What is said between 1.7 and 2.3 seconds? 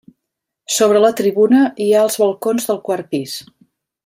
hi ha els